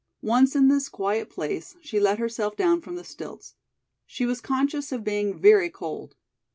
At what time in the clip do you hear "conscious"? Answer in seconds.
4.41-4.91